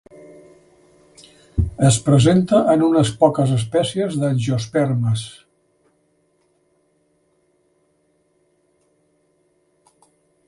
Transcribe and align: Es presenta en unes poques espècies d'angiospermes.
Es 1.89 1.97
presenta 2.07 2.61
en 2.75 2.85
unes 2.87 3.11
poques 3.23 3.51
espècies 3.57 4.17
d'angiospermes. 4.23 5.27